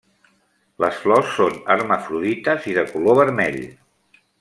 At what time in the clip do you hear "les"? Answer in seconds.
0.83-0.97